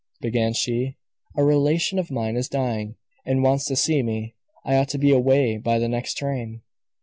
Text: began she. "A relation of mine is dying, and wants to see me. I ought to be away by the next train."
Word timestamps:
began 0.19 0.51
she. 0.51 0.97
"A 1.37 1.43
relation 1.43 1.99
of 1.99 2.09
mine 2.09 2.35
is 2.35 2.49
dying, 2.49 2.95
and 3.23 3.43
wants 3.43 3.65
to 3.65 3.75
see 3.75 4.01
me. 4.01 4.33
I 4.65 4.75
ought 4.77 4.89
to 4.89 4.97
be 4.97 5.11
away 5.11 5.57
by 5.59 5.77
the 5.77 5.87
next 5.87 6.15
train." 6.15 6.63